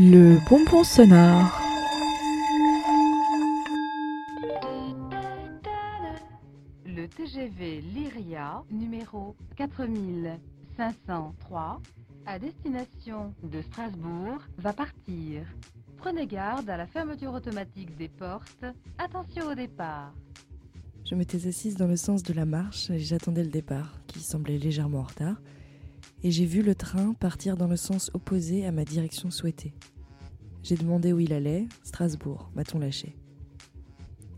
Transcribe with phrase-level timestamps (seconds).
[0.00, 1.60] Le bonbon sonore.
[6.86, 11.82] Le TGV Lyria numéro 4503
[12.26, 15.42] à destination de Strasbourg va partir.
[15.96, 18.66] Prenez garde à la fermeture automatique des portes.
[18.98, 20.14] Attention au départ.
[21.04, 24.58] Je m'étais assise dans le sens de la marche et j'attendais le départ, qui semblait
[24.58, 25.40] légèrement en retard,
[26.22, 29.74] et j'ai vu le train partir dans le sens opposé à ma direction souhaitée.
[30.62, 33.16] J'ai demandé où il allait, Strasbourg, m'a-t-on lâché.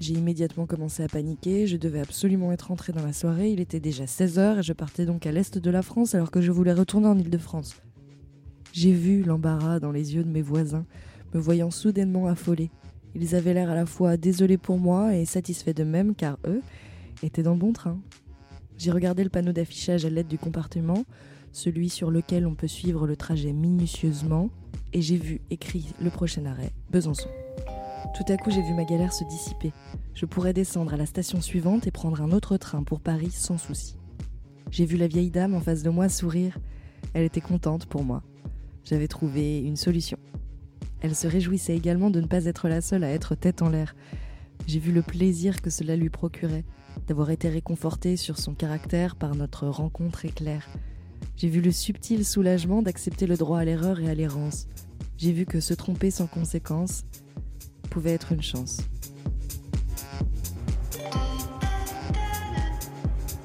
[0.00, 3.80] J'ai immédiatement commencé à paniquer, je devais absolument être rentrée dans la soirée, il était
[3.80, 6.72] déjà 16h et je partais donc à l'est de la France alors que je voulais
[6.72, 7.76] retourner en Île-de-France.
[8.72, 10.86] J'ai vu l'embarras dans les yeux de mes voisins,
[11.34, 12.70] me voyant soudainement affolée.
[13.14, 16.62] Ils avaient l'air à la fois désolés pour moi et satisfaits d'eux-mêmes car eux
[17.22, 17.98] étaient dans le bon train.
[18.76, 21.04] J'ai regardé le panneau d'affichage à l'aide du compartiment,
[21.58, 24.48] celui sur lequel on peut suivre le trajet minutieusement,
[24.92, 27.28] et j'ai vu écrit le prochain arrêt, Besançon.
[28.16, 29.72] Tout à coup, j'ai vu ma galère se dissiper.
[30.14, 33.58] Je pourrais descendre à la station suivante et prendre un autre train pour Paris sans
[33.58, 33.96] souci.
[34.70, 36.58] J'ai vu la vieille dame en face de moi sourire.
[37.12, 38.22] Elle était contente pour moi.
[38.84, 40.18] J'avais trouvé une solution.
[41.00, 43.94] Elle se réjouissait également de ne pas être la seule à être tête en l'air.
[44.66, 46.64] J'ai vu le plaisir que cela lui procurait,
[47.08, 50.68] d'avoir été réconfortée sur son caractère par notre rencontre éclair.
[51.40, 54.66] J'ai vu le subtil soulagement d'accepter le droit à l'erreur et à l'errance.
[55.18, 57.04] J'ai vu que se tromper sans conséquence
[57.90, 58.78] pouvait être une chance.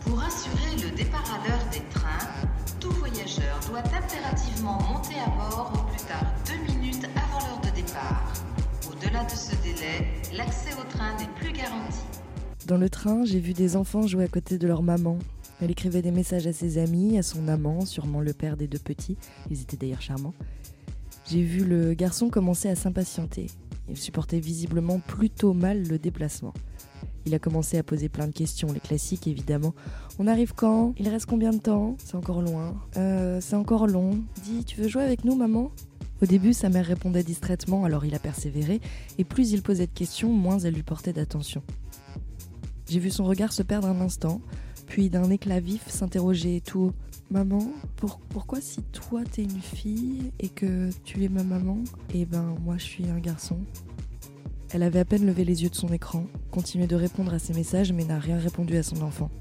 [0.02, 2.48] Pour assurer le départ à l'heure des trains,
[2.80, 7.76] tout voyageur doit impérativement monter à bord au plus tard deux minutes avant l'heure de
[7.76, 8.34] départ.
[8.90, 12.00] Au-delà de ce délai, l'accès au train n'est plus garanti.
[12.66, 15.20] Dans le train, j'ai vu des enfants jouer à côté de leur maman.
[15.64, 18.80] Elle écrivait des messages à ses amis, à son amant, sûrement le père des deux
[18.80, 19.16] petits.
[19.50, 20.34] Ils étaient d'ailleurs charmants.
[21.26, 23.48] J'ai vu le garçon commencer à s'impatienter.
[23.88, 26.54] Il supportait visiblement plutôt mal le déplacement.
[27.26, 29.74] Il a commencé à poser plein de questions, les classiques évidemment.
[30.20, 30.96] On arrive quand?
[30.98, 31.96] Il reste combien de temps?
[32.04, 32.76] C'est encore loin.
[32.98, 34.22] Euh, c'est encore long.
[34.44, 35.72] Dis, tu veux jouer avec nous, maman?
[36.22, 38.82] Au début, sa mère répondait distraitement, alors il a persévéré,
[39.18, 41.64] et plus il posait de questions, moins elle lui portait d'attention.
[42.90, 44.42] J'ai vu son regard se perdre un instant,
[44.94, 46.94] puis d'un éclat vif s'interroger tout haut.
[47.32, 51.80] Maman, pour- pourquoi si toi t'es une fille et que tu es ma maman,
[52.14, 53.58] et ben moi je suis un garçon
[54.70, 57.56] Elle avait à peine levé les yeux de son écran, continuait de répondre à ses
[57.56, 59.32] messages mais n'a rien répondu à son enfant.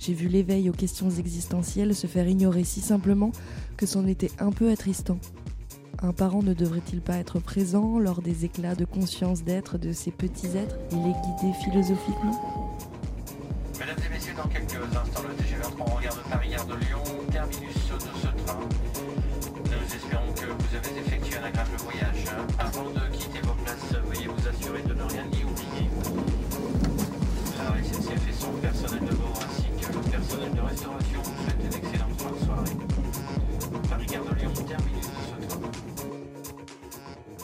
[0.00, 3.30] J'ai vu l'éveil aux questions existentielles se faire ignorer si simplement
[3.76, 5.20] que c'en était un peu attristant.
[6.02, 10.10] Un parent ne devrait-il pas être présent lors des éclats de conscience d'être de ces
[10.10, 10.76] petits êtres?
[10.90, 12.65] Et les guider philosophiquement
[14.34, 18.58] Dans quelques instants, le TGV en regard de Paris-Gare de Lyon, terminus de ce train.
[19.64, 22.24] Nous espérons que vous avez effectué un agréable voyage.
[22.58, 25.88] Avant de quitter vos places, veuillez vous assurer de ne rien y oublier.
[27.56, 31.64] La SNCF et son personnel de bord ainsi que le personnel de restauration vous souhaitent
[31.64, 32.76] une excellente de soirée.
[33.88, 35.60] Paris-Gare de Lyon, terminus de ce train.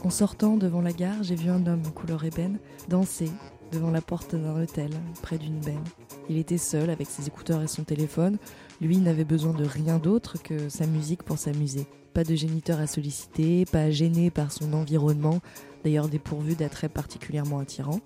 [0.04, 3.30] En sortant devant la gare, j'ai vu un homme couleur ébène danser
[3.72, 4.90] devant la porte d'un hôtel,
[5.22, 5.82] près d'une benne.
[6.28, 8.38] Il était seul avec ses écouteurs et son téléphone.
[8.80, 11.86] Lui n'avait besoin de rien d'autre que sa musique pour s'amuser.
[12.14, 15.40] Pas de géniteur à solliciter, pas gêné par son environnement,
[15.82, 18.00] d'ailleurs dépourvu d'attraits particulièrement attirants.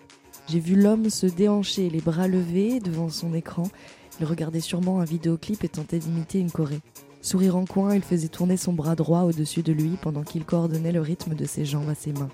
[0.48, 3.64] J'ai vu l'homme se déhancher, les bras levés devant son écran.
[4.20, 6.78] Il regardait sûrement un vidéoclip et tentait d'imiter une choré.
[7.20, 10.92] Sourire en coin, il faisait tourner son bras droit au-dessus de lui pendant qu'il coordonnait
[10.92, 12.30] le rythme de ses jambes à ses mains.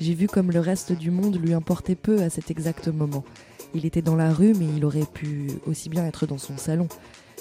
[0.00, 3.24] J'ai vu comme le reste du monde lui importait peu à cet exact moment.
[3.74, 6.88] Il était dans la rue, mais il aurait pu aussi bien être dans son salon.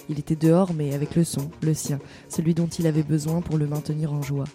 [0.09, 1.99] Il était dehors, mais avec le son, le sien,
[2.29, 4.45] celui dont il avait besoin pour le maintenir en joie.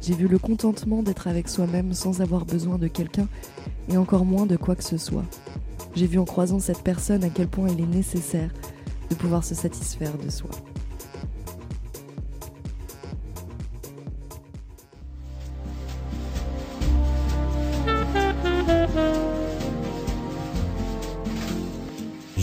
[0.00, 3.28] J'ai vu le contentement d'être avec soi-même sans avoir besoin de quelqu'un,
[3.88, 5.24] et encore moins de quoi que ce soit.
[5.94, 8.50] J'ai vu en croisant cette personne à quel point il est nécessaire
[9.08, 10.50] de pouvoir se satisfaire de soi.